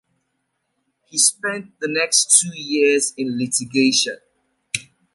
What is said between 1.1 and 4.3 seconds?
spent the next two years in litigation.